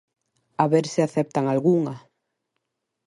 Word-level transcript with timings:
A 0.63 0.65
ver 0.73 0.85
se 0.93 1.01
aceptan 1.03 1.45
algunha. 1.47 1.95